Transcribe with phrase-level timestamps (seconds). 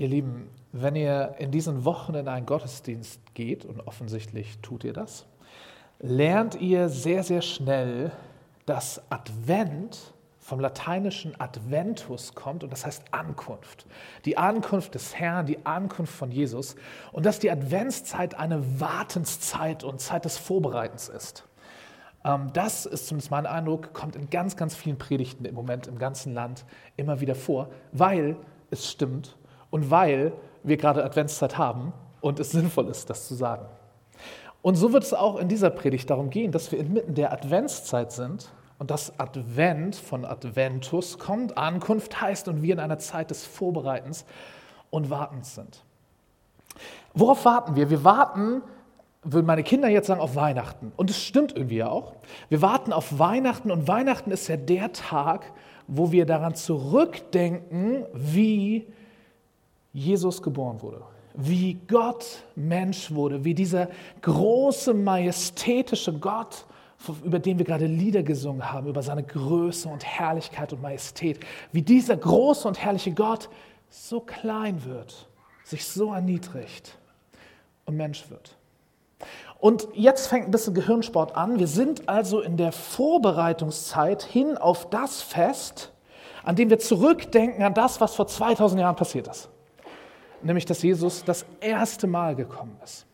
[0.00, 4.94] Ihr Lieben, wenn ihr in diesen Wochen in einen Gottesdienst geht, und offensichtlich tut ihr
[4.94, 5.26] das,
[5.98, 8.10] lernt ihr sehr, sehr schnell,
[8.64, 13.84] dass Advent vom lateinischen Adventus kommt und das heißt Ankunft.
[14.24, 16.76] Die Ankunft des Herrn, die Ankunft von Jesus
[17.12, 21.44] und dass die Adventszeit eine Wartenszeit und Zeit des Vorbereitens ist.
[22.24, 25.98] Ähm, das ist zumindest mein Eindruck, kommt in ganz, ganz vielen Predigten im Moment im
[25.98, 26.64] ganzen Land
[26.96, 28.38] immer wieder vor, weil
[28.70, 29.36] es stimmt
[29.70, 30.32] und weil
[30.62, 33.66] wir gerade Adventszeit haben und es sinnvoll ist, das zu sagen.
[34.62, 38.12] Und so wird es auch in dieser Predigt darum gehen, dass wir inmitten der Adventszeit
[38.12, 43.46] sind und das Advent von Adventus kommt, Ankunft heißt und wir in einer Zeit des
[43.46, 44.26] Vorbereitens
[44.90, 45.82] und Wartens sind.
[47.14, 47.90] Worauf warten wir?
[47.90, 48.62] Wir warten,
[49.22, 50.92] würden meine Kinder jetzt sagen, auf Weihnachten.
[50.96, 52.14] Und es stimmt irgendwie ja auch.
[52.48, 55.52] Wir warten auf Weihnachten und Weihnachten ist ja der Tag,
[55.86, 58.86] wo wir daran zurückdenken, wie
[59.92, 61.02] Jesus geboren wurde,
[61.34, 63.88] wie Gott Mensch wurde, wie dieser
[64.22, 66.66] große, majestätische Gott,
[67.24, 71.40] über den wir gerade Lieder gesungen haben, über seine Größe und Herrlichkeit und Majestät,
[71.72, 73.48] wie dieser große und herrliche Gott
[73.88, 75.28] so klein wird,
[75.64, 76.96] sich so erniedrigt
[77.86, 78.56] und Mensch wird.
[79.58, 81.58] Und jetzt fängt ein bisschen Gehirnsport an.
[81.58, 85.92] Wir sind also in der Vorbereitungszeit hin auf das Fest,
[86.44, 89.50] an dem wir zurückdenken an das, was vor 2000 Jahren passiert ist
[90.42, 93.06] nämlich dass Jesus das erste Mal gekommen ist.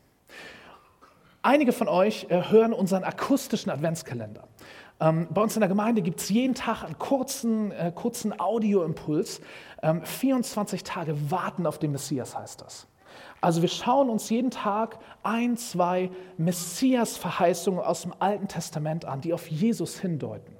[1.42, 4.48] Einige von euch äh, hören unseren akustischen Adventskalender.
[4.98, 9.40] Ähm, bei uns in der Gemeinde gibt es jeden Tag einen kurzen, äh, kurzen Audioimpuls.
[10.02, 12.88] 24 ähm, Tage warten auf den Messias heißt das.
[13.40, 19.32] Also wir schauen uns jeden Tag ein, zwei Messias-Verheißungen aus dem Alten Testament an, die
[19.32, 20.56] auf Jesus hindeuten.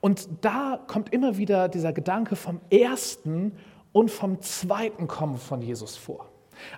[0.00, 3.52] Und da kommt immer wieder dieser Gedanke vom ersten
[3.92, 6.26] und vom zweiten Kommen von Jesus vor.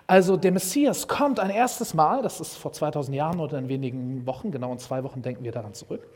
[0.07, 4.25] Also der Messias kommt ein erstes Mal, das ist vor 2000 Jahren oder in wenigen
[4.25, 6.07] Wochen, genau in zwei Wochen denken wir daran zurück.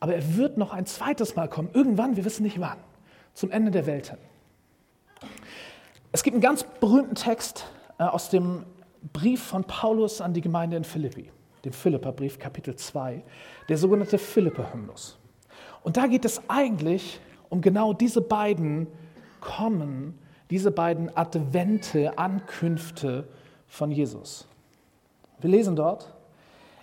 [0.00, 2.78] Aber er wird noch ein zweites Mal kommen, irgendwann, wir wissen nicht wann,
[3.34, 4.18] zum Ende der Welt hin.
[6.12, 7.66] Es gibt einen ganz berühmten Text
[7.98, 8.64] äh, aus dem
[9.12, 11.30] Brief von Paulus an die Gemeinde in Philippi,
[11.64, 13.22] dem Philipperbrief Kapitel 2,
[13.68, 15.18] der sogenannte Philipper-Hymnus.
[15.82, 18.88] Und da geht es eigentlich um genau diese beiden
[19.40, 20.18] kommen
[20.50, 23.28] diese beiden Advente, Ankünfte
[23.66, 24.46] von Jesus.
[25.40, 26.12] Wir lesen dort,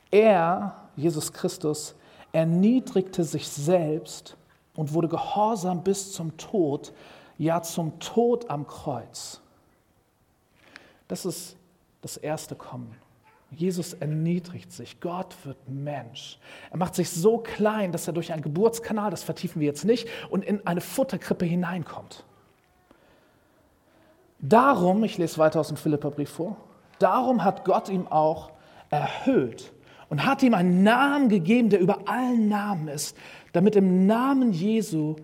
[0.10, 1.96] er, Jesus Christus,
[2.32, 4.38] erniedrigte sich selbst
[4.76, 6.94] und wurde gehorsam bis zum Tod,
[7.38, 9.42] ja zum Tod am Kreuz.
[11.08, 11.58] Das ist
[12.02, 12.96] das erste Kommen.
[13.52, 16.38] Jesus erniedrigt sich, Gott wird Mensch.
[16.70, 20.08] Er macht sich so klein, dass er durch einen Geburtskanal, das vertiefen wir jetzt nicht,
[20.30, 22.26] und in eine Futterkrippe hineinkommt.
[24.40, 26.58] Darum, ich lese weiter aus dem Philipperbrief vor,
[27.00, 28.52] darum hat Gott ihm auch
[28.90, 29.72] erhöht
[30.10, 33.18] und hat ihm einen Namen gegeben, der über allen Namen ist,
[33.54, 35.16] damit im Namen Jesu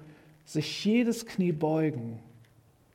[0.46, 2.20] sich jedes Knie beugen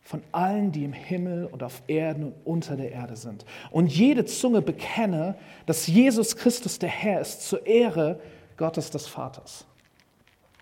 [0.02, 3.44] von allen, die im Himmel und auf Erden und unter der Erde sind.
[3.70, 5.36] Und jede Zunge bekenne,
[5.66, 8.18] dass Jesus Christus der Herr ist, zur Ehre
[8.56, 9.66] Gottes des Vaters.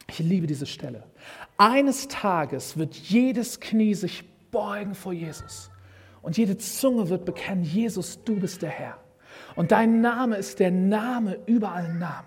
[0.09, 1.05] Ich liebe diese Stelle.
[1.57, 4.25] Eines Tages wird jedes Knie sich
[4.57, 5.71] beugen vor Jesus.
[6.23, 8.97] Und jede Zunge wird bekennen, Jesus, du bist der Herr.
[9.55, 12.27] Und dein Name ist der Name über allen Namen.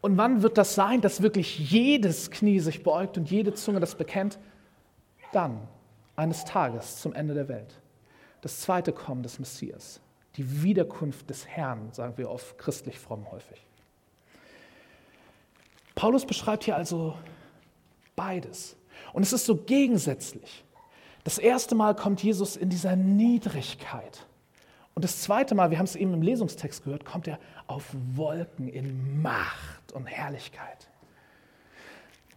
[0.00, 3.94] Und wann wird das sein, dass wirklich jedes Knie sich beugt und jede Zunge das
[3.94, 4.40] bekennt?
[5.32, 5.68] Dann,
[6.16, 7.80] eines Tages zum Ende der Welt.
[8.40, 10.00] Das zweite Kommen des Messias.
[10.34, 13.64] Die Wiederkunft des Herrn, sagen wir auf christlich fromm häufig.
[15.94, 17.16] Paulus beschreibt hier also
[18.16, 18.76] beides.
[19.12, 20.64] Und es ist so gegensätzlich.
[21.24, 24.26] Das erste Mal kommt Jesus in dieser Niedrigkeit.
[24.94, 27.84] Und das zweite Mal, wir haben es eben im Lesungstext gehört, kommt er auf
[28.14, 30.88] Wolken in Macht und Herrlichkeit.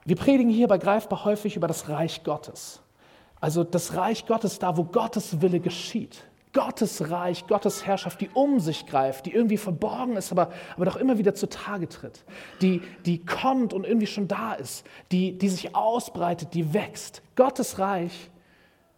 [0.06, 2.82] Wir predigen hier bei Greifbar häufig über das Reich Gottes.
[3.40, 6.24] Also das Reich Gottes da, wo Gottes Wille geschieht.
[6.52, 10.96] Gottes Reich, Gottes Herrschaft, die um sich greift, die irgendwie verborgen ist, aber, aber doch
[10.96, 12.24] immer wieder zutage tritt,
[12.62, 17.22] die, die kommt und irgendwie schon da ist, die, die sich ausbreitet, die wächst.
[17.36, 18.32] Gottes Reich,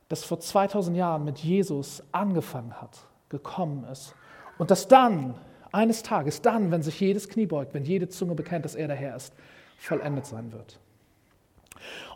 [0.08, 4.16] das vor 2000 Jahren mit Jesus angefangen hat, gekommen ist
[4.58, 5.36] und das dann,
[5.74, 8.96] eines Tages, dann, wenn sich jedes Knie beugt, wenn jede Zunge bekennt, dass er der
[8.98, 9.34] Herr ist,
[9.78, 10.80] vollendet sein wird.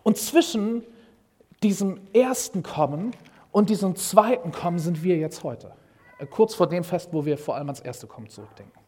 [0.03, 0.83] Und zwischen
[1.63, 3.11] diesem ersten Kommen
[3.55, 5.71] und diesen zweiten Kommen sind wir jetzt heute.
[6.19, 8.81] Äh, kurz vor dem Fest, wo wir vor allem ans erste Kommen zurückdenken.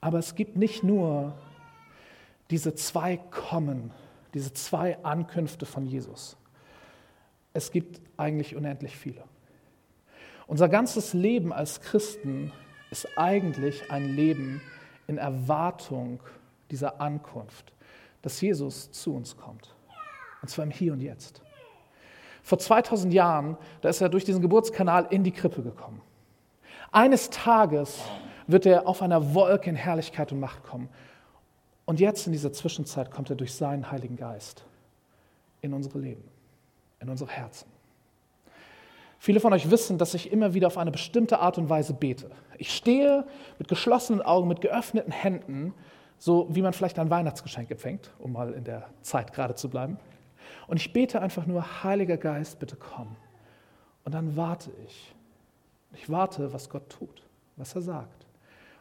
[0.00, 1.34] Aber es gibt nicht nur
[2.50, 3.92] diese zwei Kommen
[4.34, 6.36] diese zwei Ankünfte von Jesus.
[7.52, 9.22] Es gibt eigentlich unendlich viele.
[10.46, 12.52] Unser ganzes Leben als Christen
[12.90, 14.62] ist eigentlich ein Leben
[15.06, 16.20] in Erwartung
[16.70, 17.72] dieser Ankunft,
[18.22, 19.74] dass Jesus zu uns kommt.
[20.42, 21.40] Und zwar im Hier und Jetzt.
[22.42, 26.00] Vor 2000 Jahren, da ist er durch diesen Geburtskanal in die Krippe gekommen.
[26.90, 28.00] Eines Tages
[28.46, 30.88] wird er auf einer Wolke in Herrlichkeit und Macht kommen.
[31.84, 34.64] Und jetzt in dieser Zwischenzeit kommt er durch seinen Heiligen Geist
[35.60, 36.24] in unsere Leben,
[37.00, 37.68] in unsere Herzen.
[39.18, 42.30] Viele von euch wissen, dass ich immer wieder auf eine bestimmte Art und Weise bete.
[42.58, 43.24] Ich stehe
[43.58, 45.74] mit geschlossenen Augen, mit geöffneten Händen,
[46.18, 49.98] so wie man vielleicht ein Weihnachtsgeschenk empfängt, um mal in der Zeit gerade zu bleiben.
[50.66, 53.16] Und ich bete einfach nur, Heiliger Geist, bitte komm.
[54.04, 55.14] Und dann warte ich.
[55.94, 57.22] Ich warte, was Gott tut,
[57.56, 58.26] was er sagt.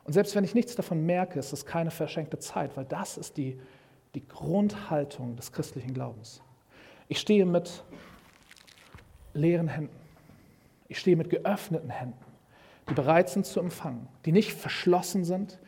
[0.03, 3.37] Und selbst wenn ich nichts davon merke, ist es keine verschenkte Zeit, weil das ist
[3.37, 3.59] die,
[4.15, 6.41] die Grundhaltung des christlichen Glaubens.
[7.07, 7.83] Ich stehe mit
[9.33, 9.95] leeren Händen.
[10.87, 12.25] Ich stehe mit geöffneten Händen,
[12.89, 15.59] die bereit sind zu empfangen, die nicht verschlossen sind,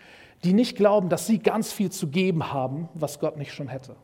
[0.44, 3.96] die nicht glauben, dass sie ganz viel zu geben haben, was Gott nicht schon hätte.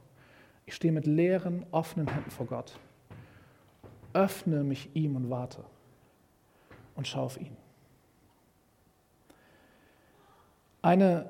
[0.69, 2.77] Ich stehe mit leeren, offenen Händen vor Gott,
[4.13, 5.63] öffne mich ihm und warte
[6.95, 7.57] und schaue auf ihn.
[10.83, 11.27] Eine,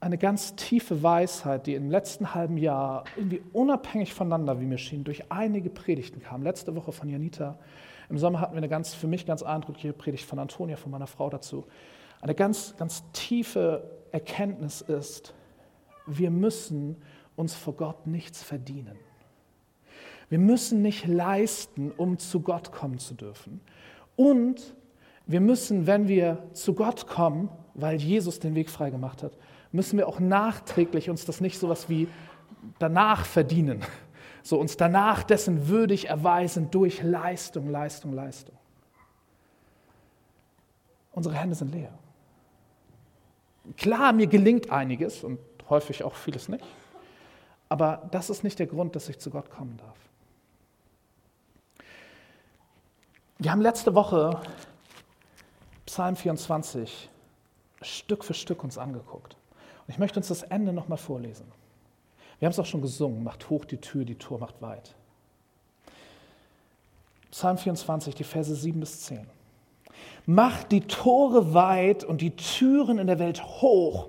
[0.00, 5.04] eine ganz tiefe Weisheit, die im letzten halben Jahr irgendwie unabhängig voneinander, wie mir schien,
[5.04, 6.42] durch einige Predigten kam.
[6.42, 7.60] Letzte Woche von Janita.
[8.08, 11.06] Im Sommer hatten wir eine ganz, für mich ganz eindrückliche Predigt von Antonia, von meiner
[11.06, 11.68] Frau dazu.
[12.20, 15.34] Eine ganz, ganz tiefe Erkenntnis ist,
[16.08, 16.96] wir müssen
[17.36, 18.96] uns vor Gott nichts verdienen.
[20.28, 23.60] Wir müssen nicht leisten, um zu Gott kommen zu dürfen.
[24.16, 24.74] Und
[25.26, 29.32] wir müssen, wenn wir zu Gott kommen, weil Jesus den Weg frei gemacht hat,
[29.72, 32.08] müssen wir auch nachträglich uns das nicht so was wie
[32.78, 33.82] danach verdienen,
[34.42, 38.56] so uns danach dessen würdig erweisen durch Leistung, Leistung, Leistung.
[41.12, 41.92] Unsere Hände sind leer.
[43.76, 45.38] Klar, mir gelingt einiges und
[45.68, 46.64] häufig auch vieles nicht.
[47.68, 49.98] Aber das ist nicht der Grund, dass ich zu Gott kommen darf.
[53.38, 54.40] Wir haben letzte Woche
[55.84, 57.10] Psalm 24
[57.82, 59.36] Stück für Stück uns angeguckt.
[59.86, 61.46] Und ich möchte uns das Ende nochmal vorlesen.
[62.38, 64.94] Wir haben es auch schon gesungen, macht hoch die Tür, die Tor macht weit.
[67.30, 69.26] Psalm 24, die Verse 7 bis 10.
[70.24, 74.08] Macht die Tore weit und die Türen in der Welt hoch,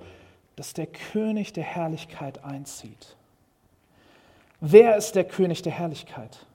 [0.56, 3.17] dass der König der Herrlichkeit einzieht.
[4.60, 6.46] Wer ist der König der Herrlichkeit?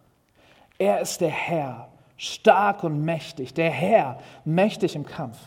[0.78, 5.38] Er ist der Herr, stark und mächtig, der Herr, mächtig im Kampf.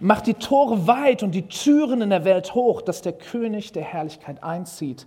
[0.00, 3.84] Macht die Tore weit und die Türen in der Welt hoch, dass der König der
[3.84, 5.06] Herrlichkeit einzieht.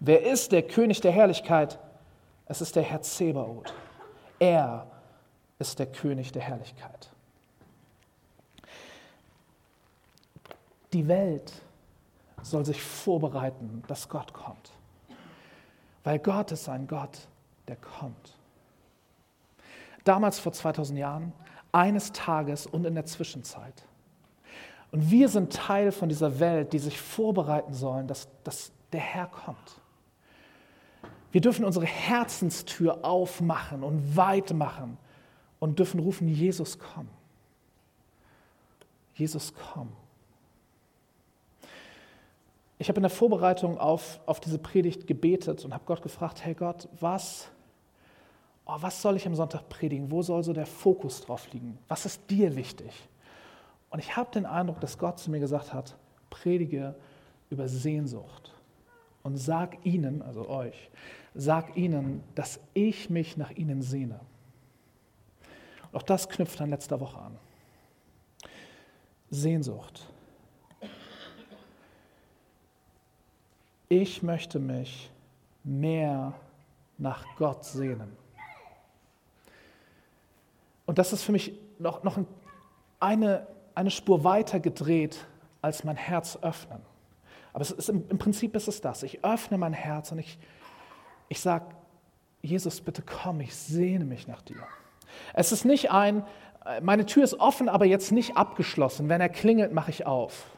[0.00, 1.78] Wer ist der König der Herrlichkeit?
[2.46, 3.72] Es ist der Herr Zebaoth.
[4.38, 4.86] Er
[5.58, 7.10] ist der König der Herrlichkeit.
[10.92, 11.52] Die Welt
[12.42, 14.73] soll sich vorbereiten, dass Gott kommt.
[16.04, 17.26] Weil Gott ist ein Gott,
[17.66, 18.36] der kommt.
[20.04, 21.32] Damals vor 2000 Jahren,
[21.72, 23.86] eines Tages und in der Zwischenzeit.
[24.92, 29.26] Und wir sind Teil von dieser Welt, die sich vorbereiten sollen, dass, dass der Herr
[29.26, 29.80] kommt.
[31.32, 34.98] Wir dürfen unsere Herzenstür aufmachen und weit machen
[35.58, 37.08] und dürfen rufen, Jesus komm.
[39.14, 39.90] Jesus komm.
[42.78, 46.54] Ich habe in der Vorbereitung auf, auf diese Predigt gebetet und habe Gott gefragt, hey
[46.54, 47.48] Gott, was,
[48.66, 50.10] oh, was soll ich am Sonntag predigen?
[50.10, 51.78] Wo soll so der Fokus drauf liegen?
[51.88, 52.92] Was ist dir wichtig?
[53.90, 55.96] Und ich habe den Eindruck, dass Gott zu mir gesagt hat,
[56.30, 56.96] predige
[57.48, 58.52] über Sehnsucht
[59.22, 60.90] und sag ihnen, also euch,
[61.34, 64.18] sag ihnen, dass ich mich nach ihnen sehne.
[65.92, 67.36] Und auch das knüpft an letzter Woche an.
[69.30, 70.08] Sehnsucht.
[73.96, 75.08] Ich möchte mich
[75.62, 76.34] mehr
[76.98, 78.16] nach Gott sehnen.
[80.84, 82.18] Und das ist für mich noch, noch
[82.98, 83.46] eine,
[83.76, 85.24] eine Spur weiter gedreht
[85.62, 86.80] als mein Herz öffnen.
[87.52, 89.04] Aber ist, im, im, Prinzip ist es das.
[89.04, 90.40] Ich öffne mein Herz und ich,
[91.28, 91.66] ich sage,
[92.42, 94.66] Jesus, bitte komm, ich sehne mich nach dir.
[95.34, 96.24] Es ist nicht ein,
[96.82, 99.08] meine Tür ist offen, aber jetzt nicht abgeschlossen.
[99.08, 100.53] Wenn er klingelt, mache ich auf.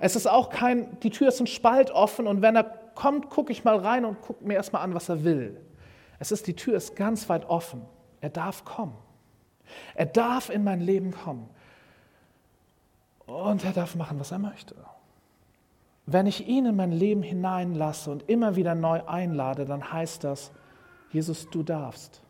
[0.00, 3.52] Es ist auch kein, die Tür ist ein Spalt offen und wenn er kommt, gucke
[3.52, 5.60] ich mal rein und gucke mir erstmal an, was er will.
[6.18, 7.82] Es ist, die Tür ist ganz weit offen.
[8.20, 8.96] Er darf kommen.
[9.94, 11.48] Er darf in mein Leben kommen.
[13.26, 14.74] Und er darf machen, was er möchte.
[16.06, 20.52] wenn ich ihn in mein Leben hineinlasse und immer wieder neu einlade, dann heißt das,
[21.10, 22.20] Jesus, du darfst.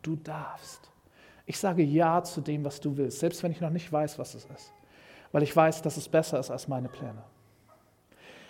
[0.00, 0.90] Du darfst.
[1.44, 4.34] Ich sage Ja zu dem, was du willst, selbst wenn ich noch nicht weiß, was
[4.34, 4.72] es ist,
[5.34, 7.24] weil ich weiß, dass es besser ist als meine Pläne.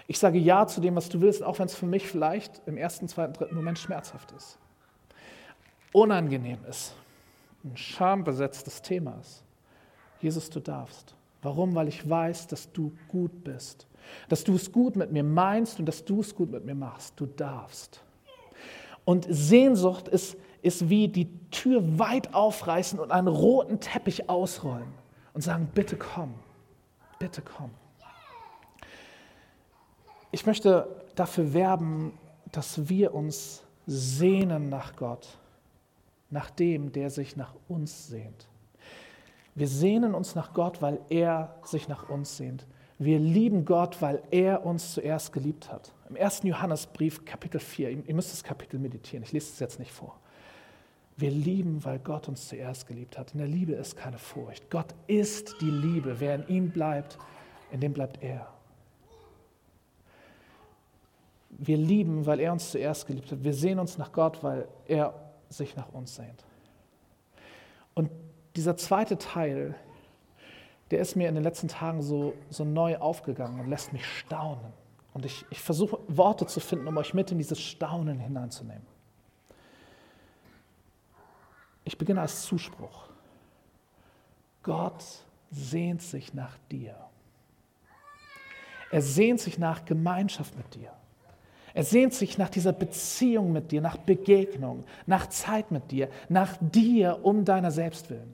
[0.07, 2.76] Ich sage Ja zu dem, was du willst, auch wenn es für mich vielleicht im
[2.76, 4.59] ersten, zweiten, dritten Moment schmerzhaft ist,
[5.95, 6.95] unangenehm ist,
[7.64, 9.43] ein schambesetztes Thema ist.
[10.21, 11.14] Jesus, du darfst.
[11.41, 11.75] Warum?
[11.75, 13.87] Weil ich weiß, dass du gut bist,
[14.29, 17.14] dass du es gut mit mir meinst und dass du es gut mit mir machst.
[17.17, 18.03] Du darfst.
[19.07, 24.93] Und Sehnsucht ist, ist wie die Tür weit aufreißen und einen roten Teppich ausrollen
[25.33, 26.35] und sagen, bitte komm,
[27.18, 27.71] bitte komm.
[30.30, 32.18] Ich möchte dafür werben,
[32.50, 35.38] dass wir uns sehnen nach Gott,
[36.30, 38.49] nach dem, der sich nach uns sehnt.
[39.54, 42.66] Wir sehnen uns nach Gott, weil er sich nach uns sehnt.
[42.99, 45.92] Wir lieben Gott, weil er uns zuerst geliebt hat.
[46.09, 46.42] Im 1.
[46.44, 50.18] Johannesbrief, Kapitel 4, ihr müsst das Kapitel meditieren, ich lese es jetzt nicht vor.
[51.16, 53.33] Wir lieben, weil Gott uns zuerst geliebt hat.
[53.33, 54.68] In der Liebe ist keine Furcht.
[54.71, 56.18] Gott ist die Liebe.
[56.18, 57.18] Wer in ihm bleibt,
[57.71, 58.49] in dem bleibt er.
[61.50, 63.44] Wir lieben, weil er uns zuerst geliebt hat.
[63.44, 65.14] Wir sehen uns nach Gott, weil er
[65.50, 66.44] sich nach uns sehnt.
[67.94, 68.11] Und
[68.56, 69.76] dieser zweite Teil,
[70.90, 74.73] der ist mir in den letzten Tagen so, so neu aufgegangen und lässt mich staunen.
[75.12, 78.94] Und ich, ich versuche Worte zu finden, um euch mit in dieses Staunen hineinzunehmen.
[81.85, 83.09] Ich beginne als Zuspruch.
[84.62, 85.05] Gott
[85.50, 86.97] sehnt sich nach dir.
[88.91, 90.91] Er sehnt sich nach Gemeinschaft mit dir.
[91.75, 96.57] Er sehnt sich nach dieser Beziehung mit dir, nach Begegnung, nach Zeit mit dir, nach
[96.61, 98.33] dir um deiner selbst willen.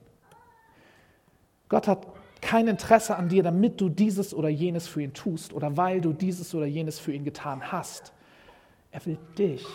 [1.67, 2.07] Gott hat
[2.39, 6.13] kein Interesse an dir, damit du dieses oder jenes für ihn tust oder weil du
[6.13, 8.13] dieses oder jenes für ihn getan hast.
[8.91, 9.65] Er will dich,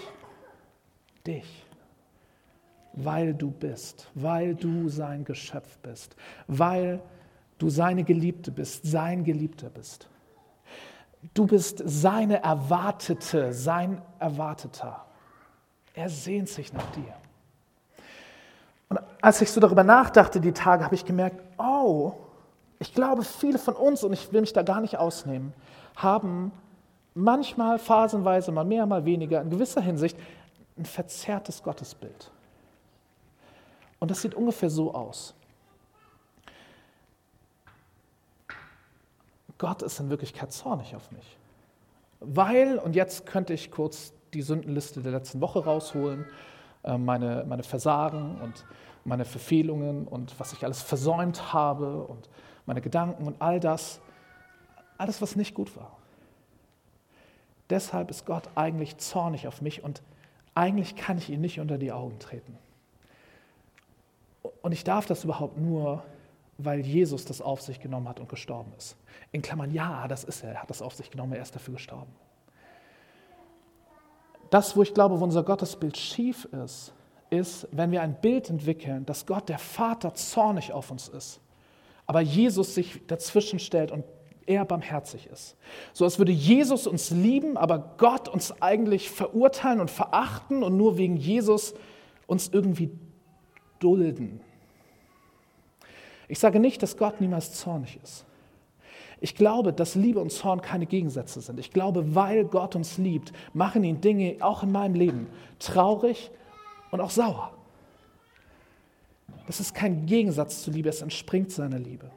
[1.27, 1.66] dich
[2.97, 6.17] weil du bist, weil du sein Geschöpf bist,
[6.49, 7.01] weil
[7.59, 10.09] du seine Geliebte bist, sein Geliebter bist.
[11.35, 15.05] Du bist seine Erwartete, sein Erwarteter.
[15.95, 17.15] Er sehnt sich nach dir.
[18.89, 22.13] Und als ich so darüber nachdachte, die Tage, habe ich gemerkt, oh,
[22.79, 25.53] ich glaube, viele von uns, und ich will mich da gar nicht ausnehmen,
[25.97, 26.53] haben
[27.15, 30.17] manchmal phasenweise, mal mehr, mal weniger, in gewisser Hinsicht
[30.77, 32.31] ein verzerrtes Gottesbild.
[33.99, 35.35] Und das sieht ungefähr so aus.
[39.59, 41.39] Gott ist in Wirklichkeit zornig auf mich.
[42.21, 46.27] Weil, und jetzt könnte ich kurz die Sündenliste der letzten Woche rausholen,
[46.83, 48.65] äh, meine, meine Versagen und
[49.05, 52.29] meine Verfehlungen und was ich alles versäumt habe und
[52.67, 54.01] meine Gedanken und all das,
[54.99, 55.97] alles, was nicht gut war.
[57.71, 60.03] Deshalb ist Gott eigentlich zornig auf mich und
[60.55, 62.59] eigentlich kann ich ihn nicht unter die Augen treten.
[64.63, 66.03] Und ich darf das überhaupt nur,
[66.59, 68.97] weil Jesus das auf sich genommen hat und gestorben ist.
[69.33, 71.75] In Klammern, ja, das ist er, er hat das auf sich genommen, er ist dafür
[71.75, 72.13] gestorben.
[74.51, 76.93] Das, wo ich glaube, wo unser Gottesbild schief ist,
[77.31, 81.41] ist, wenn wir ein Bild entwickeln, dass Gott, der Vater, zornig auf uns ist,
[82.07, 84.05] aber Jesus sich dazwischen stellt und
[84.47, 85.57] er barmherzig ist.
[85.93, 90.99] So als würde Jesus uns lieben, aber Gott uns eigentlich verurteilen und verachten und nur
[90.99, 91.75] wegen Jesus
[92.29, 92.91] uns irgendwie
[93.81, 94.41] dulden.
[96.29, 98.25] Ich sage nicht, dass Gott niemals zornig ist.
[99.21, 101.59] Ich glaube, dass Liebe und Zorn keine Gegensätze sind.
[101.59, 105.27] Ich glaube, weil Gott uns liebt, machen ihn Dinge auch in meinem Leben
[105.59, 106.31] traurig
[106.91, 107.53] und auch sauer.
[109.47, 112.11] Das ist kein Gegensatz zu Liebe, es entspringt seiner Liebe.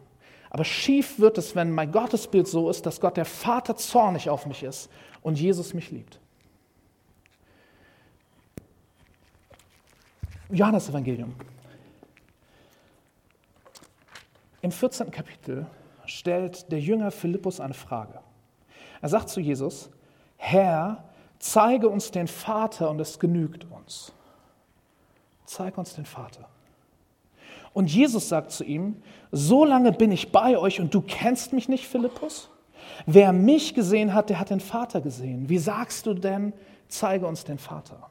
[0.50, 4.46] Aber schief wird es, wenn mein Gottesbild so ist, dass Gott der Vater zornig auf
[4.46, 4.90] mich ist
[5.22, 6.20] und Jesus mich liebt.
[10.52, 11.36] Johannes Evangelium.
[14.62, 15.12] Im 14.
[15.12, 15.68] Kapitel
[16.06, 18.20] stellt der Jünger Philippus eine Frage.
[19.02, 19.90] Er sagt zu Jesus,
[20.38, 21.04] Herr,
[21.38, 24.12] zeige uns den Vater und es genügt uns.
[25.46, 26.48] Zeig uns den Vater.
[27.74, 29.02] Und Jesus sagt zu ihm,
[29.32, 32.50] so lange bin ich bei euch und du kennst mich nicht, Philippus?
[33.06, 35.48] Wer mich gesehen hat, der hat den Vater gesehen.
[35.48, 36.54] Wie sagst du denn,
[36.88, 38.10] zeige uns den Vater?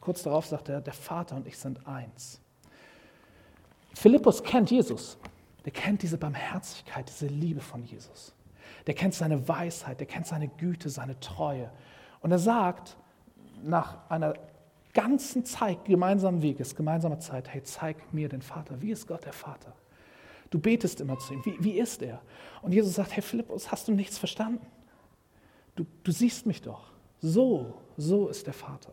[0.00, 2.40] Kurz darauf sagt er, der Vater und ich sind eins.
[3.94, 5.18] Philippus kennt Jesus.
[5.64, 8.34] Der kennt diese Barmherzigkeit, diese Liebe von Jesus.
[8.86, 11.70] Der kennt seine Weisheit, der kennt seine Güte, seine Treue.
[12.20, 12.96] Und er sagt
[13.62, 14.34] nach einer
[14.94, 18.80] ganzen Zeit gemeinsamen Weges, gemeinsamer Zeit, hey, zeig mir den Vater.
[18.80, 19.74] Wie ist Gott der Vater?
[20.48, 21.44] Du betest immer zu ihm.
[21.44, 22.22] Wie, wie ist er?
[22.62, 24.66] Und Jesus sagt, hey Philippus, hast du nichts verstanden?
[25.80, 26.90] du, du siehst mich doch.
[27.20, 28.92] So, so ist der Vater.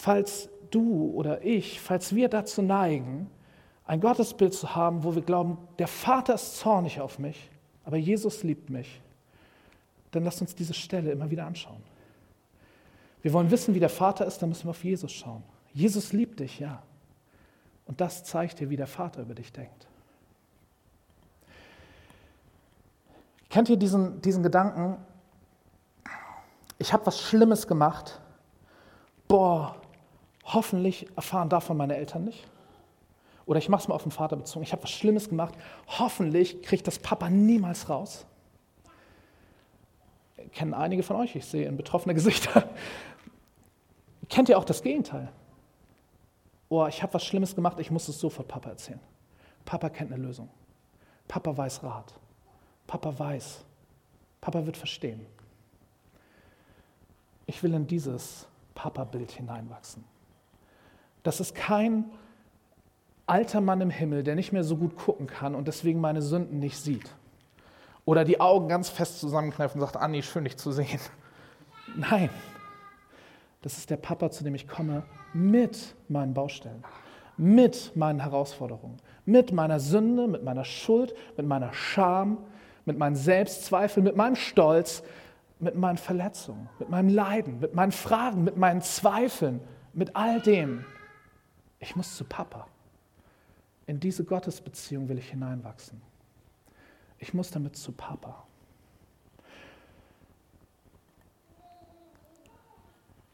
[0.00, 3.28] Falls du oder ich, falls wir dazu neigen,
[3.84, 7.50] ein Gottesbild zu haben, wo wir glauben, der Vater ist zornig auf mich,
[7.84, 9.02] aber Jesus liebt mich,
[10.12, 11.82] dann lasst uns diese Stelle immer wieder anschauen.
[13.22, 15.42] Wir wollen wissen, wie der Vater ist, dann müssen wir auf Jesus schauen.
[15.74, 16.80] Jesus liebt dich, ja.
[17.86, 19.88] Und das zeigt dir, wie der Vater über dich denkt.
[23.50, 24.96] Kennt ihr diesen, diesen Gedanken?
[26.78, 28.20] Ich habe was Schlimmes gemacht.
[29.26, 29.77] Boah,
[30.54, 32.46] hoffentlich erfahren davon meine Eltern nicht.
[33.46, 34.62] Oder ich mache es mal auf den Vater bezogen.
[34.62, 35.54] Ich habe was Schlimmes gemacht.
[35.86, 38.26] Hoffentlich kriegt das Papa niemals raus.
[40.52, 42.68] Kennen einige von euch, ich sehe in betroffene Gesichter.
[44.28, 45.32] Kennt ihr auch das Gegenteil?
[46.68, 49.00] Oh, ich habe was Schlimmes gemacht, ich muss es sofort Papa erzählen.
[49.64, 50.48] Papa kennt eine Lösung.
[51.26, 52.12] Papa weiß Rat.
[52.86, 53.64] Papa weiß.
[54.40, 55.24] Papa wird verstehen.
[57.46, 60.04] Ich will in dieses Papa-Bild hineinwachsen.
[61.22, 62.04] Das ist kein
[63.26, 66.58] alter Mann im Himmel, der nicht mehr so gut gucken kann und deswegen meine Sünden
[66.58, 67.10] nicht sieht.
[68.04, 71.00] Oder die Augen ganz fest zusammenkneift und sagt, Anni, schön dich zu sehen.
[71.96, 72.30] Nein,
[73.62, 75.02] das ist der Papa, zu dem ich komme
[75.34, 76.82] mit meinen Baustellen,
[77.36, 78.96] mit meinen Herausforderungen,
[79.26, 82.38] mit meiner Sünde, mit meiner Schuld, mit meiner Scham,
[82.86, 85.02] mit meinen Selbstzweifeln, mit meinem Stolz,
[85.60, 89.60] mit meinen Verletzungen, mit meinem Leiden, mit meinen Fragen, mit meinen Zweifeln,
[89.92, 90.84] mit all dem.
[91.80, 92.66] Ich muss zu Papa.
[93.86, 96.00] In diese Gottesbeziehung will ich hineinwachsen.
[97.18, 98.46] Ich muss damit zu Papa.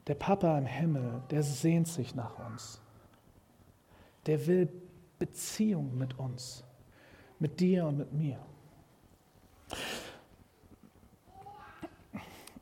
[0.06, 2.80] Der Papa im Himmel, der sehnt sich nach uns.
[4.26, 4.68] Der will
[5.18, 6.64] Beziehung mit uns,
[7.38, 8.38] mit dir und mit mir.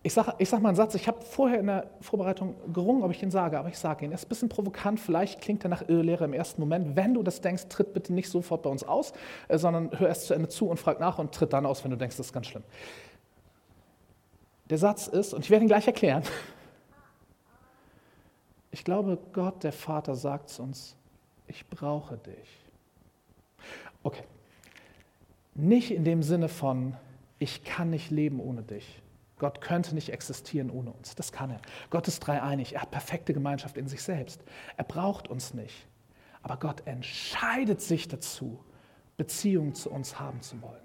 [0.05, 3.13] Ich sage ich sag mal einen Satz, ich habe vorher in der Vorbereitung gerungen, ob
[3.13, 4.11] ich ihn sage, aber ich sage ihn.
[4.11, 6.97] Er ist ein bisschen provokant, vielleicht klingt er nach Irrlehre im ersten Moment.
[6.97, 9.13] Wenn du das denkst, tritt bitte nicht sofort bei uns aus,
[9.47, 11.93] äh, sondern hör erst zu Ende zu und frag nach und tritt dann aus, wenn
[11.93, 12.65] du denkst, das ist ganz schlimm.
[14.71, 16.25] Der Satz ist, und ich werde ihn gleich erklären,
[18.73, 20.97] ich glaube, Gott, der Vater, sagt uns,
[21.47, 22.63] ich brauche dich.
[24.03, 24.25] Okay.
[25.55, 26.97] Nicht in dem Sinne von,
[27.39, 29.02] ich kann nicht leben ohne dich.
[29.43, 31.17] Gott könnte nicht existieren ohne uns.
[31.17, 31.61] Das kann er.
[31.91, 32.77] Gott ist dreieinig.
[32.77, 34.41] Er hat perfekte Gemeinschaft in sich selbst.
[34.77, 35.89] Er braucht uns nicht.
[36.43, 38.61] Aber Gott entscheidet sich dazu,
[39.17, 40.85] Beziehungen zu uns haben zu wollen.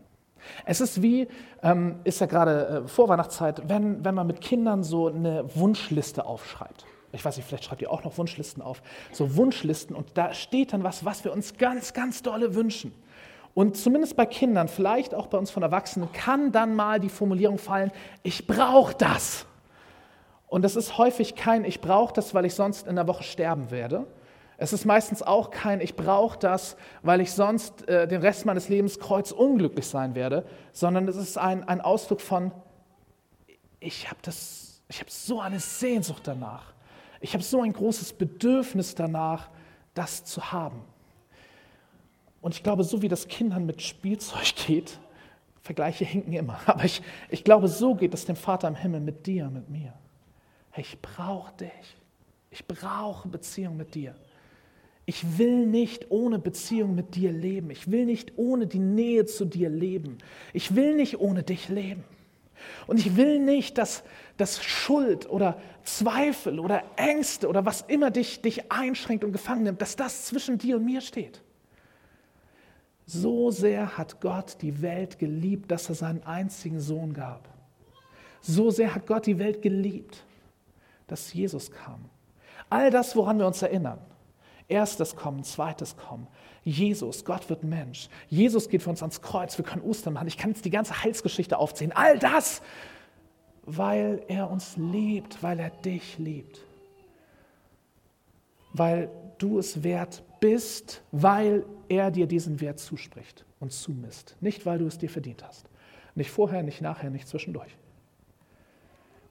[0.65, 1.27] Es ist wie,
[1.61, 6.87] ähm, ist ja gerade äh, Vorweihnachtszeit, wenn, wenn man mit Kindern so eine Wunschliste aufschreibt
[7.13, 10.73] ich weiß nicht, vielleicht schreibt ihr auch noch Wunschlisten auf, so Wunschlisten und da steht
[10.73, 12.93] dann was, was wir uns ganz, ganz dolle wünschen.
[13.57, 17.57] Und zumindest bei Kindern, vielleicht auch bei uns von Erwachsenen, kann dann mal die Formulierung
[17.57, 17.91] fallen,
[18.21, 19.47] ich brauche das.
[20.45, 23.71] Und das ist häufig kein, ich brauche das, weil ich sonst in der Woche sterben
[23.71, 24.05] werde.
[24.57, 28.69] Es ist meistens auch kein, ich brauche das, weil ich sonst äh, den Rest meines
[28.69, 32.51] Lebens kreuzunglücklich sein werde, sondern es ist ein, ein Ausdruck von,
[33.79, 36.73] ich habe hab so eine Sehnsucht danach.
[37.21, 39.49] Ich habe so ein großes Bedürfnis danach,
[39.95, 40.83] das zu haben.
[42.47, 44.99] Und ich glaube, so wie das Kindern mit Spielzeug geht,
[45.63, 49.27] Vergleiche hinken immer, aber ich, ich glaube, so geht es dem Vater im Himmel mit
[49.27, 49.91] dir, mit mir.
[50.77, 51.97] Ich brauche dich.
[52.49, 54.15] Ich brauche Beziehung mit dir.
[55.05, 57.69] Ich will nicht ohne Beziehung mit dir leben.
[57.69, 60.17] Ich will nicht ohne die Nähe zu dir leben.
[60.53, 62.05] Ich will nicht ohne dich leben.
[62.87, 64.03] Und ich will nicht, dass,
[64.37, 69.81] dass Schuld oder Zweifel oder Ängste oder was immer dich, dich einschränkt und gefangen nimmt,
[69.81, 71.41] dass das zwischen dir und mir steht.
[73.07, 77.47] So sehr hat Gott die Welt geliebt, dass er seinen einzigen Sohn gab.
[78.41, 80.23] So sehr hat Gott die Welt geliebt,
[81.07, 82.09] dass Jesus kam.
[82.69, 83.99] All das, woran wir uns erinnern.
[84.67, 86.27] Erstes Kommen, zweites Kommen.
[86.65, 88.09] Jesus, Gott wird Mensch.
[88.27, 89.57] Jesus geht für uns ans Kreuz.
[89.57, 90.27] Wir können Ostern machen.
[90.27, 91.93] Ich kann jetzt die ganze Heilsgeschichte aufzählen.
[91.93, 92.61] All das,
[93.63, 96.59] weil er uns liebt, weil er dich liebt.
[98.73, 104.35] Weil du es wert bist, weil er dir diesen Wert zuspricht und zumisst.
[104.41, 105.65] Nicht, weil du es dir verdient hast.
[106.15, 107.77] Nicht vorher, nicht nachher, nicht zwischendurch.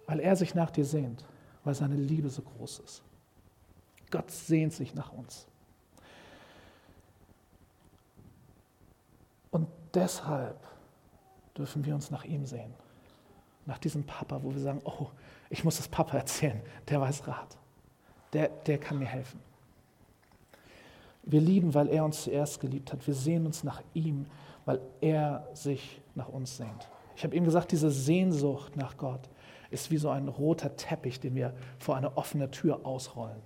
[0.07, 1.25] Weil er sich nach dir sehnt,
[1.65, 3.03] weil seine Liebe so groß ist.
[4.11, 5.47] Gott sehnt sich nach uns.
[9.51, 10.59] Und deshalb
[11.57, 12.73] dürfen wir uns nach ihm sehen.
[13.65, 15.09] Nach diesem Papa, wo wir sagen, oh,
[15.51, 17.57] ich muss das Papa erzählen, der weiß Rat.
[18.33, 19.41] Der, der kann mir helfen.
[21.27, 23.07] Wir lieben, weil er uns zuerst geliebt hat.
[23.07, 24.27] Wir sehen uns nach ihm,
[24.65, 26.89] weil er sich nach uns sehnt.
[27.17, 29.29] Ich habe eben gesagt, diese Sehnsucht nach Gott
[29.71, 33.43] ist wie so ein roter Teppich, den wir vor eine offene Tür ausrollen.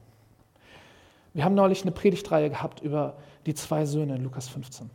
[1.32, 3.16] Wir haben neulich eine Predigtreihe gehabt über
[3.46, 4.90] die zwei Söhne in Lukas 15.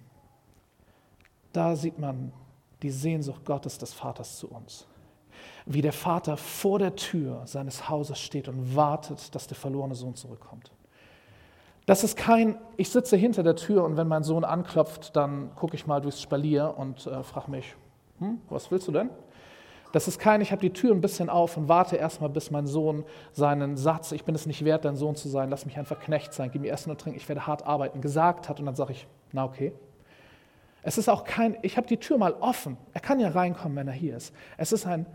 [1.53, 2.33] Da sieht man
[2.83, 4.85] die Sehnsucht Gottes des Vaters zu uns.
[5.65, 10.15] Wie der Vater vor der Tür seines Hauses steht und wartet, dass der verlorene Sohn
[10.15, 10.71] zurückkommt.
[11.85, 15.75] Das ist kein, ich sitze hinter der Tür und wenn mein Sohn anklopft, dann gucke
[15.75, 17.75] ich mal durchs Spalier und äh, frage mich,
[18.19, 19.11] hm, was willst du denn?
[19.91, 22.65] Das ist kein, ich habe die Tür ein bisschen auf und warte erstmal, bis mein
[22.65, 25.99] Sohn seinen Satz, ich bin es nicht wert, dein Sohn zu sein, lass mich einfach
[25.99, 28.75] Knecht sein, gib mir Essen und Trinken, ich werde hart arbeiten, gesagt hat und dann
[28.75, 29.71] sage ich, na okay.
[30.81, 33.87] Es ist auch kein, ich habe die Tür mal offen, er kann ja reinkommen, wenn
[33.87, 34.33] er hier ist.
[34.57, 35.05] Es ist ein,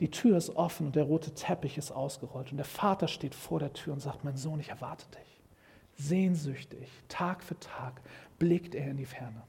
[0.00, 3.60] die Tür ist offen und der rote Teppich ist ausgerollt und der Vater steht vor
[3.60, 5.35] der Tür und sagt, mein Sohn, ich erwarte dich.
[5.96, 8.00] Sehnsüchtig, Tag für Tag
[8.38, 9.42] blickt er in die Ferne.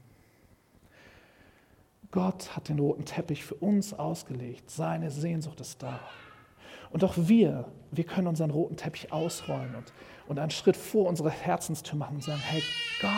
[2.10, 4.70] Gott hat den roten Teppich für uns ausgelegt.
[4.70, 6.00] Seine Sehnsucht ist da.
[6.90, 9.92] Und auch wir, wir können unseren roten Teppich ausrollen und,
[10.26, 12.62] und einen Schritt vor unsere Herzenstür machen und sagen, hey
[13.02, 13.10] Gott,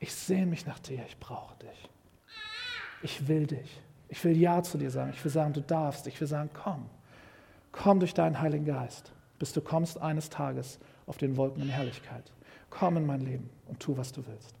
[0.00, 1.88] ich sehne mich nach dir, ich brauche dich.
[3.02, 3.80] Ich will dich.
[4.08, 5.12] Ich will Ja zu dir sagen.
[5.14, 6.06] Ich will sagen, du darfst.
[6.08, 6.90] Ich will sagen, komm.
[7.70, 12.30] Komm durch deinen Heiligen Geist, bis du kommst eines Tages auf den Wolken in Herrlichkeit.
[12.70, 14.54] Komm in mein Leben und tu, was du willst.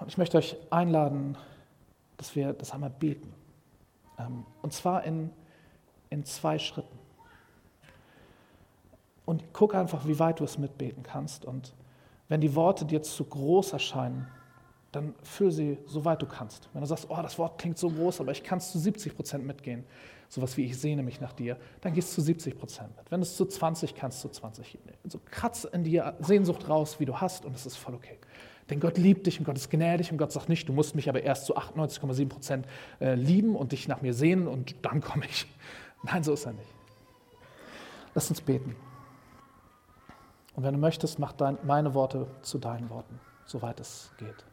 [0.00, 1.36] Und ich möchte euch einladen,
[2.18, 3.34] dass wir das einmal beten.
[4.16, 5.32] Ähm, und zwar in,
[6.08, 6.96] in zwei Schritten.
[9.24, 11.44] Und guck einfach, wie weit du es mitbeten kannst.
[11.44, 11.74] Und
[12.28, 14.28] wenn die Worte dir zu groß erscheinen,
[14.92, 16.68] dann füll sie so weit du kannst.
[16.72, 19.16] Wenn du sagst, oh, das Wort klingt so groß, aber ich kann es zu 70
[19.16, 19.84] Prozent mitgehen,
[20.28, 23.10] sowas wie ich sehne mich nach dir, dann gehst du zu 70 Prozent mit.
[23.10, 24.78] Wenn du es zu 20 kannst, zu 20.
[25.04, 28.18] So kratz in dir Sehnsucht raus, wie du hast, und es ist voll okay.
[28.70, 31.08] Denn Gott liebt dich und Gott ist gnädig und Gott sagt nicht, du musst mich
[31.08, 32.66] aber erst zu 98,7 Prozent
[33.00, 35.46] äh, lieben und dich nach mir sehnen und dann komme ich.
[36.02, 36.74] Nein, so ist er nicht.
[38.14, 38.74] Lass uns beten.
[40.56, 44.44] Und wenn du möchtest, mach dein, meine Worte zu deinen Worten, soweit es geht.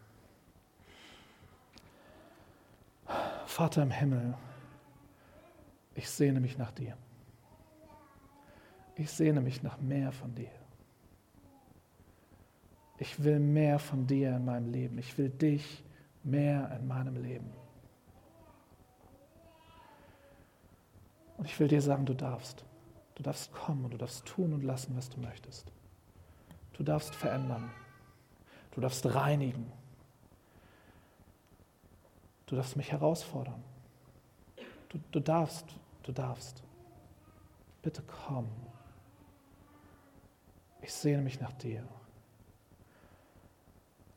[3.46, 4.34] Vater im Himmel,
[5.96, 6.98] ich sehne mich nach dir.
[8.96, 10.52] Ich sehne mich nach mehr von dir.
[13.00, 14.98] Ich will mehr von dir in meinem Leben.
[14.98, 15.84] Ich will dich
[16.24, 17.52] mehr in meinem Leben.
[21.38, 22.64] Und ich will dir sagen, du darfst.
[23.16, 25.72] Du darfst kommen und du darfst tun und lassen, was du möchtest.
[26.74, 27.72] Du darfst verändern.
[28.72, 29.72] Du darfst reinigen.
[32.46, 33.64] Du darfst mich herausfordern.
[34.90, 35.66] Du, du darfst,
[36.04, 36.64] du darfst.
[37.82, 38.50] Bitte komm.
[40.82, 41.88] Ich sehne mich nach dir.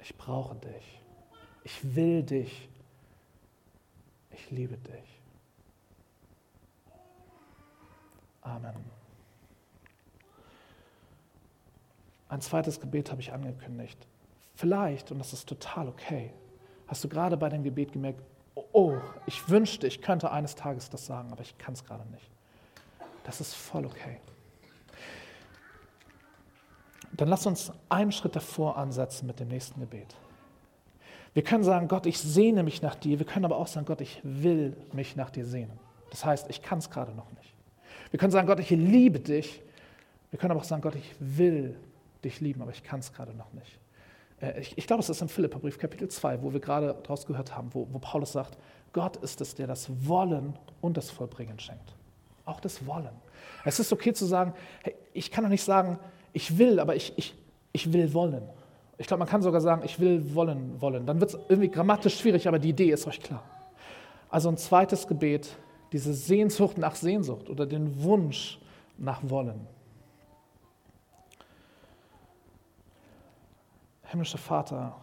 [0.00, 1.00] Ich brauche dich.
[1.64, 2.68] Ich will dich.
[4.30, 5.20] Ich liebe dich.
[8.42, 8.74] Amen.
[12.28, 14.06] Ein zweites Gebet habe ich angekündigt.
[14.54, 16.32] Vielleicht, und das ist total okay,
[16.86, 18.22] hast du gerade bei dem Gebet gemerkt,
[18.76, 22.30] oh, ich wünschte, ich könnte eines Tages das sagen, aber ich kann es gerade nicht.
[23.24, 24.18] Das ist voll okay.
[27.12, 30.14] Dann lass uns einen Schritt davor ansetzen mit dem nächsten Gebet.
[31.32, 33.18] Wir können sagen, Gott, ich sehne mich nach dir.
[33.18, 35.78] Wir können aber auch sagen, Gott, ich will mich nach dir sehnen.
[36.10, 37.54] Das heißt, ich kann es gerade noch nicht.
[38.10, 39.62] Wir können sagen, Gott, ich liebe dich.
[40.30, 41.76] Wir können aber auch sagen, Gott, ich will
[42.22, 43.78] dich lieben, aber ich kann es gerade noch nicht.
[44.40, 47.56] Äh, ich, ich glaube, es ist im Philipperbrief Kapitel 2, wo wir gerade daraus gehört
[47.56, 48.56] haben, wo, wo Paulus sagt,
[48.92, 51.94] Gott ist es, der das Wollen und das Vollbringen schenkt.
[52.44, 53.10] Auch das Wollen.
[53.64, 55.98] Es ist okay zu sagen, hey, ich kann doch nicht sagen,
[56.32, 57.34] ich will, aber ich, ich,
[57.72, 58.42] ich will wollen.
[58.98, 61.06] Ich glaube, man kann sogar sagen, ich will wollen, wollen.
[61.06, 63.42] Dann wird es irgendwie grammatisch schwierig, aber die Idee ist euch klar.
[64.28, 65.56] Also ein zweites Gebet,
[65.92, 68.58] diese Sehnsucht nach Sehnsucht oder den Wunsch
[68.98, 69.66] nach Wollen.
[74.06, 74.96] Himmlischer Vater,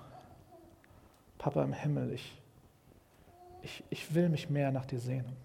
[1.38, 2.42] Papa im Himmel, ich,
[3.62, 5.36] ich, ich will mich mehr nach dir sehnen.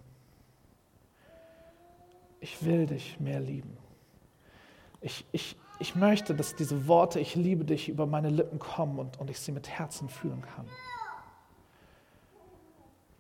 [2.40, 3.77] Ich will dich mehr lieben.
[5.01, 9.18] Ich, ich, ich möchte, dass diese Worte, ich liebe dich, über meine Lippen kommen und,
[9.21, 10.66] und ich sie mit Herzen fühlen kann.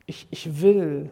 [0.06, 1.10] Ich, ich will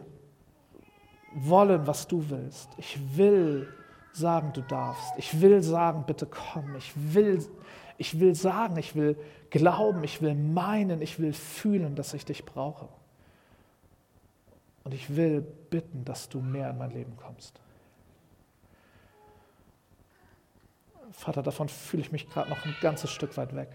[1.33, 2.69] wollen, was du willst.
[2.77, 3.71] Ich will
[4.11, 5.13] sagen, du darfst.
[5.17, 6.75] Ich will sagen, bitte komm.
[6.75, 7.45] Ich will,
[7.97, 9.17] ich will sagen, ich will
[9.49, 12.87] glauben, ich will meinen, ich will fühlen, dass ich dich brauche.
[14.83, 17.59] Und ich will bitten, dass du mehr in mein Leben kommst.
[21.11, 23.69] Vater, davon fühle ich mich gerade noch ein ganzes Stück weit weg.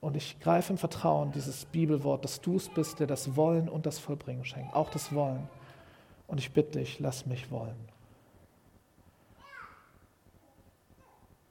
[0.00, 3.86] Und ich greife im Vertrauen dieses Bibelwort, dass du es bist, der das Wollen und
[3.86, 4.74] das Vollbringen schenkt.
[4.74, 5.48] Auch das Wollen.
[6.26, 7.76] Und ich bitte dich, lass mich wollen.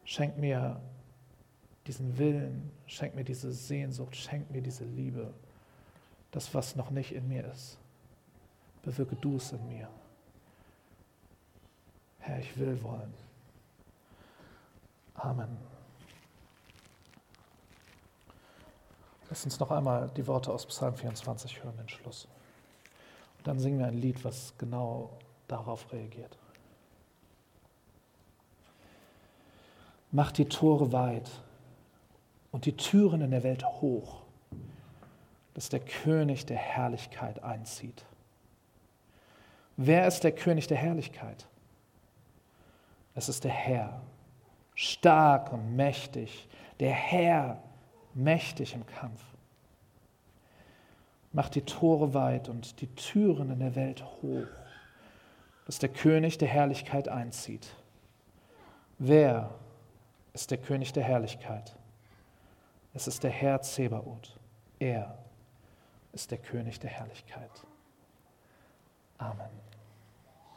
[0.06, 0.80] Schenk mir
[1.88, 5.34] diesen Willen, schenk mir diese Sehnsucht, schenk mir diese Liebe,
[6.32, 7.78] das, was noch nicht in mir ist.
[8.84, 9.90] Bewirke du es in mir.
[12.20, 13.14] Herr, ich will wollen.
[15.16, 15.58] Amen.
[19.30, 22.28] Lass uns noch einmal die Worte aus Psalm 24 hören, den Schluss.
[23.38, 26.38] Und dann singen wir ein Lied, was genau darauf reagiert.
[30.16, 31.30] Mach die Tore weit
[32.54, 34.22] und die Türen in der Welt hoch,
[35.56, 38.06] dass der König der Herrlichkeit einzieht.
[39.76, 41.46] Wer ist der König der Herrlichkeit?
[43.14, 44.00] Es ist der Herr,
[44.74, 46.48] stark und mächtig,
[46.80, 47.62] der Herr,
[48.14, 49.22] mächtig im Kampf.
[51.34, 54.48] Macht die Tore weit und die Türen in der Welt hoch,
[55.66, 57.68] dass der König der Herrlichkeit einzieht.
[58.98, 59.54] Wer
[60.36, 61.76] ist der König der Herrlichkeit?
[62.94, 64.38] Es ist der Herr Zebaoth.
[64.80, 65.18] Er
[66.12, 67.52] ist der König der Herrlichkeit.
[69.18, 69.50] Amen.